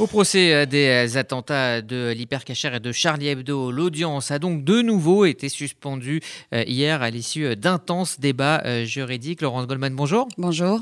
[0.00, 4.82] Au procès euh, des attentats de l'hypercachère et de Charlie Hebdo, l'audience a donc de
[4.82, 6.20] nouveau été suspendue
[6.52, 9.40] euh, hier à l'issue d'intenses débats euh, juridiques.
[9.40, 10.26] Laurence Goldman, bonjour.
[10.36, 10.80] Bonjour.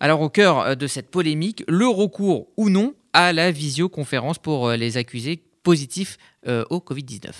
[0.00, 4.96] Alors au cœur de cette polémique, le recours ou non à la visioconférence pour les
[4.96, 6.16] accusés positifs
[6.46, 7.30] au Covid-19.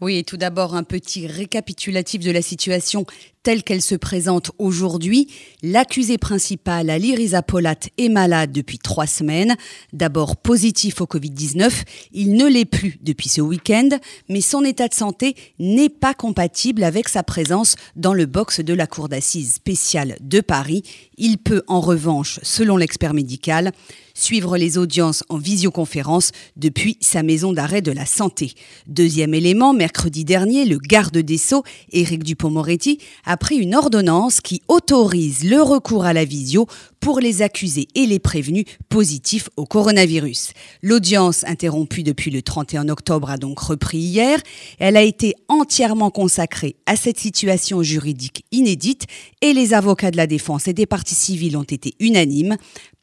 [0.00, 3.06] Oui, et tout d'abord un petit récapitulatif de la situation
[3.42, 5.28] telle qu'elle se présente aujourd'hui,
[5.62, 9.56] l'accusé principal, Ali Riza Polat, est malade depuis trois semaines.
[9.92, 11.70] D'abord positif au Covid-19,
[12.12, 13.88] il ne l'est plus depuis ce week-end,
[14.28, 18.74] mais son état de santé n'est pas compatible avec sa présence dans le box de
[18.74, 20.82] la Cour d'assises spéciale de Paris.
[21.18, 23.72] Il peut en revanche, selon l'expert médical,
[24.14, 28.51] suivre les audiences en visioconférence depuis sa maison d'arrêt de la santé.
[28.86, 34.62] Deuxième élément, mercredi dernier, le garde des Sceaux, Éric Dupont-Moretti, a pris une ordonnance qui
[34.68, 36.66] autorise le recours à la visio
[37.00, 40.52] pour les accusés et les prévenus positifs au coronavirus.
[40.82, 44.38] L'audience interrompue depuis le 31 octobre a donc repris hier.
[44.78, 49.06] Elle a été entièrement consacrée à cette situation juridique inédite
[49.40, 52.56] et les avocats de la défense et des parties civiles ont été unanimes.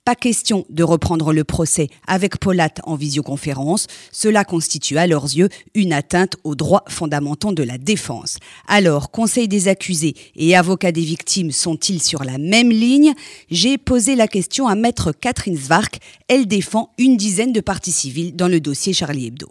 [0.10, 3.86] Pas question de reprendre le procès avec Polat en visioconférence.
[4.12, 8.40] Cela constitue à leurs yeux une atteinte aux droits fondamentaux de la défense.
[8.68, 13.14] Alors, Conseil des accusés et avocats des victimes sont-ils sur la même ligne?
[13.52, 16.00] J'ai posé la question à maître Catherine Zwark.
[16.28, 19.50] Elle défend une dizaine de parties civiles dans le dossier Charlie Hebdo.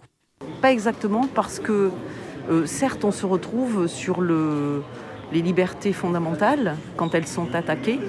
[0.61, 1.89] Pas exactement parce que
[2.51, 4.83] euh, certes on se retrouve sur le,
[5.31, 7.99] les libertés fondamentales quand elles sont attaquées,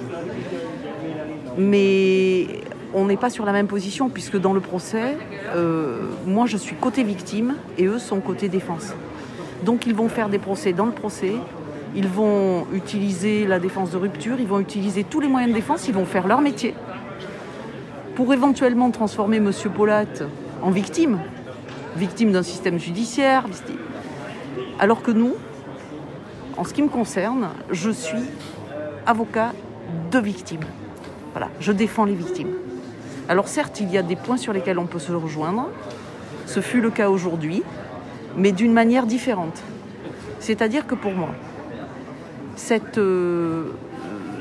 [1.57, 2.47] mais
[2.93, 5.17] on n'est pas sur la même position puisque dans le procès,
[5.55, 8.93] euh, moi je suis côté victime et eux sont côté défense.
[9.63, 11.33] Donc ils vont faire des procès dans le procès,
[11.95, 15.87] ils vont utiliser la défense de rupture, ils vont utiliser tous les moyens de défense,
[15.87, 16.73] ils vont faire leur métier
[18.15, 19.51] pour éventuellement transformer M.
[19.75, 20.05] Polat
[20.61, 21.19] en victime,
[21.95, 23.45] victime d'un système judiciaire,
[24.79, 25.33] alors que nous,
[26.57, 28.23] en ce qui me concerne, je suis
[29.05, 29.53] avocat
[30.11, 30.61] de victime.
[31.31, 32.53] Voilà, je défends les victimes.
[33.29, 35.69] Alors certes, il y a des points sur lesquels on peut se rejoindre.
[36.45, 37.63] Ce fut le cas aujourd'hui,
[38.35, 39.61] mais d'une manière différente.
[40.39, 41.29] C'est-à-dire que pour moi,
[42.55, 43.71] cette, euh,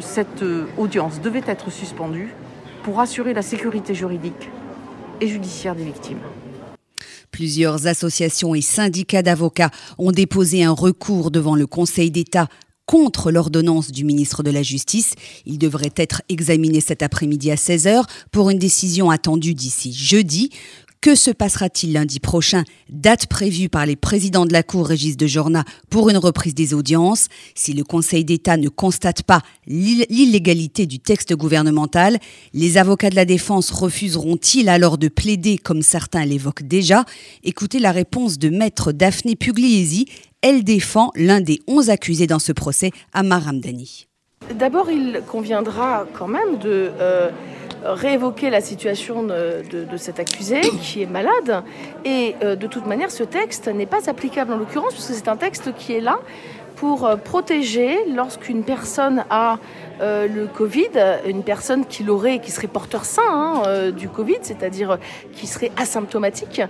[0.00, 0.44] cette
[0.76, 2.34] audience devait être suspendue
[2.82, 4.50] pour assurer la sécurité juridique
[5.20, 6.18] et judiciaire des victimes.
[7.30, 12.48] Plusieurs associations et syndicats d'avocats ont déposé un recours devant le Conseil d'État
[12.90, 15.14] contre l'ordonnance du ministre de la Justice.
[15.46, 18.02] Il devrait être examiné cet après-midi à 16h
[18.32, 20.50] pour une décision attendue d'ici jeudi.
[21.00, 22.64] Que se passera-t-il lundi prochain?
[22.90, 26.74] Date prévue par les présidents de la Cour Régis de Jorna pour une reprise des
[26.74, 27.28] audiences.
[27.54, 32.18] Si le Conseil d'État ne constate pas l'illégalité du texte gouvernemental,
[32.52, 37.04] les avocats de la défense refuseront-ils alors de plaider comme certains l'évoquent déjà?
[37.44, 40.06] Écoutez la réponse de maître Daphné Pugliesi,
[40.42, 44.06] elle défend l'un des onze accusés dans ce procès, Amar Ramdani.
[44.54, 47.30] D'abord, il conviendra quand même de euh,
[47.84, 51.62] réévoquer la situation de, cet accusé qui est malade.
[52.04, 55.36] Et euh, de toute manière, ce texte n'est pas applicable en l'occurrence, puisque c'est un
[55.36, 56.18] texte qui est là
[56.80, 59.58] pour euh, protéger lorsqu'une personne a
[60.00, 60.88] euh, le Covid,
[61.26, 64.98] une personne qui l'aurait, qui serait porteur sain hein, euh, du Covid, c'est-à-dire
[65.34, 66.62] qui serait asymptomatique,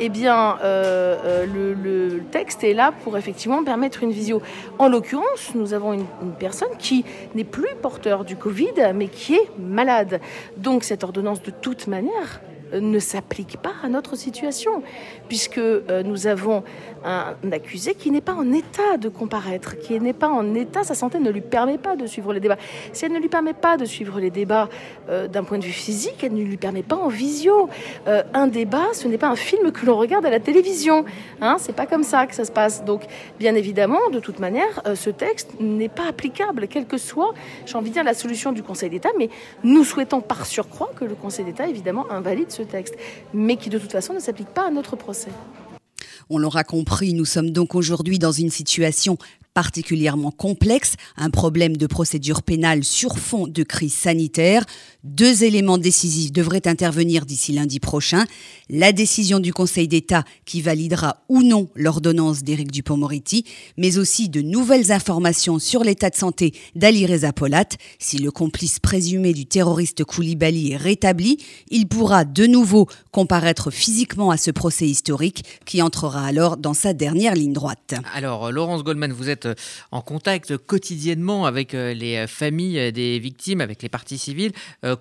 [0.00, 4.40] eh bien le, texte est là pour effectivement permettre une visio.
[4.78, 9.34] En l'occurrence, nous avons une, une personne qui n'est plus porteur du Covid, mais qui
[9.34, 10.20] est malade.
[10.56, 12.40] Donc cette ordonnance, de toute manière,
[12.80, 14.82] ne s'applique pas à notre situation,
[15.28, 16.62] puisque euh, nous avons
[17.04, 20.94] un accusé qui n'est pas en état de comparaître, qui n'est pas en état, sa
[20.94, 22.56] santé ne lui permet pas de suivre les débats.
[22.92, 24.70] Si elle ne lui permet pas de suivre les débats
[25.10, 27.68] euh, d'un point de vue physique, elle ne lui permet pas en visio.
[28.08, 31.04] Euh, un débat, ce n'est pas un film que l'on regarde à la télévision.
[31.42, 32.84] Hein, c'est pas comme ça que ça se passe.
[32.84, 33.02] Donc,
[33.38, 37.34] bien évidemment, de toute manière, ce texte n'est pas applicable, quelle que soit,
[37.66, 39.28] j'ai envie de dire, la solution du Conseil d'État, mais
[39.62, 42.94] nous souhaitons par surcroît que le Conseil d'État, évidemment, invalide ce texte,
[43.32, 45.30] mais qui de toute façon ne s'applique pas à notre procès.
[46.30, 49.18] On l'aura compris, nous sommes donc aujourd'hui dans une situation
[49.54, 54.64] particulièrement complexe, un problème de procédure pénale sur fond de crise sanitaire.
[55.04, 58.24] Deux éléments décisifs devraient intervenir d'ici lundi prochain.
[58.68, 63.44] La décision du Conseil d'État qui validera ou non l'ordonnance d'Éric Dupont-Moretti,
[63.76, 67.68] mais aussi de nouvelles informations sur l'état de santé d'Ali Reza Polat.
[67.98, 71.38] Si le complice présumé du terroriste Koulibaly est rétabli,
[71.70, 76.92] il pourra de nouveau comparaître physiquement à ce procès historique qui entrera alors dans sa
[76.92, 77.94] dernière ligne droite.
[78.14, 79.58] Alors, Laurence Goldman, vous êtes êtes
[79.90, 84.52] en contact quotidiennement avec les familles des victimes, avec les parties civiles.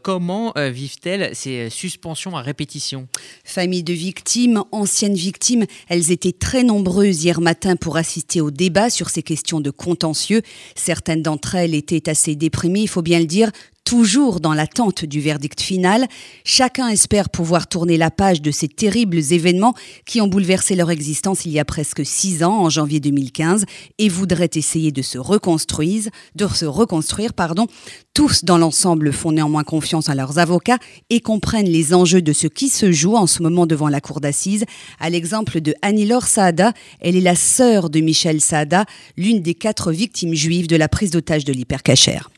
[0.01, 3.07] Comment vivent-elles ces suspensions à répétition?
[3.43, 8.89] Familles de victimes, anciennes victimes, elles étaient très nombreuses hier matin pour assister au débat
[8.89, 10.41] sur ces questions de contentieux.
[10.75, 13.51] Certaines d'entre elles étaient assez déprimées, il faut bien le dire,
[13.83, 16.07] toujours dans l'attente du verdict final.
[16.43, 19.73] Chacun espère pouvoir tourner la page de ces terribles événements
[20.05, 23.65] qui ont bouleversé leur existence il y a presque six ans, en janvier 2015,
[23.97, 27.67] et voudraient essayer de se reconstruire, de se reconstruire, pardon.
[28.13, 30.77] Tous dans l'ensemble font néanmoins confiance à leurs avocats
[31.09, 34.21] et comprennent les enjeux de ce qui se joue en ce moment devant la cour
[34.21, 34.65] d'assises.
[34.99, 38.85] À l'exemple de Annie-Laure Saada, elle est la sœur de Michel Saada,
[39.17, 42.29] l'une des quatre victimes juives de la prise d'otage de l'hypercachère.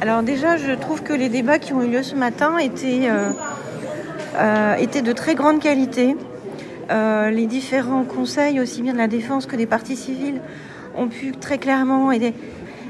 [0.00, 3.30] Alors déjà, je trouve que les débats qui ont eu lieu ce matin étaient, euh,
[4.38, 6.16] euh, de très grande qualité.
[6.90, 10.40] Euh, les différents conseils, aussi bien de la défense que des partis civils,
[10.96, 12.10] ont pu très clairement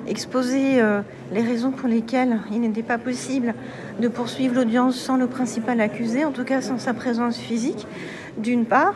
[0.06, 0.81] exposer
[1.32, 3.54] les raisons pour lesquelles il n'était pas possible
[4.00, 7.86] de poursuivre l'audience sans le principal accusé, en tout cas sans sa présence physique,
[8.38, 8.94] d'une part,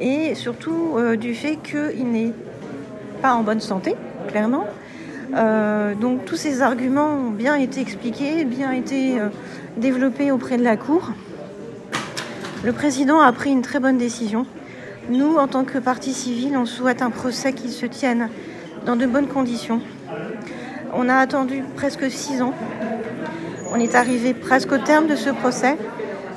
[0.00, 2.32] et surtout du fait qu'il n'est
[3.20, 3.94] pas en bonne santé,
[4.28, 4.66] clairement,
[5.34, 9.28] euh, donc tous ces arguments ont bien été expliqués, bien été euh,
[9.76, 11.10] développés auprès de la Cour.
[12.64, 14.46] Le président a pris une très bonne décision.
[15.10, 18.28] Nous, en tant que partie civile, on souhaite un procès qui se tienne
[18.86, 19.80] dans de bonnes conditions.
[20.94, 22.54] On a attendu presque six ans.
[23.72, 25.76] On est arrivé presque au terme de ce procès.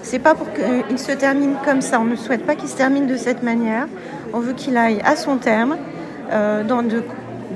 [0.02, 2.00] C'est pas pour qu'il se termine comme ça.
[2.00, 3.88] On ne souhaite pas qu'il se termine de cette manière.
[4.34, 5.78] On veut qu'il aille à son terme
[6.32, 7.04] euh, dans de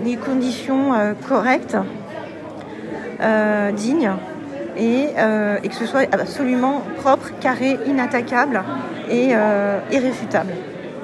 [0.03, 1.77] des conditions euh, correctes,
[3.21, 4.11] euh, dignes,
[4.77, 8.63] euh, et, que ce soit absolument propre, carré, inattaquable
[9.09, 9.33] et
[9.91, 10.53] irréfutable.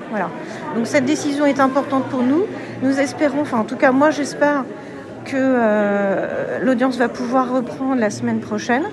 [0.09, 0.29] Voilà.
[0.75, 2.45] Donc cette décision est importante pour nous.
[2.81, 4.63] Nous espérons, enfin en tout cas moi j'espère
[5.25, 8.83] que l'audience va pouvoir reprendre la semaine prochaine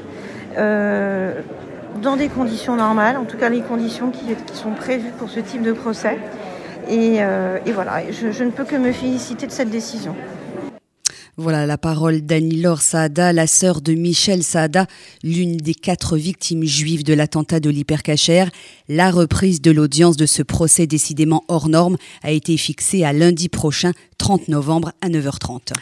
[0.56, 5.62] dans des conditions normales, en tout cas les conditions qui sont prévues pour ce type
[5.62, 6.18] de procès.
[6.88, 10.14] Euh, et, voilà, je, ne peux que me féliciter de cette décision.
[11.38, 14.86] Voilà la parole d'Annie-Laure Saada, la sœur de Michel Saada,
[15.22, 18.50] l'une des quatre victimes juives de l'attentat de l'hypercachère.
[18.88, 23.50] La reprise de l'audience de ce procès décidément hors norme a été fixée à lundi
[23.50, 25.74] prochain, 30 novembre à 9h30.